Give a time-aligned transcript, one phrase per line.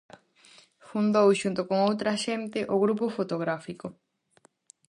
[0.89, 3.87] Fundou, xunto con outra xente, o grupo fotográfico.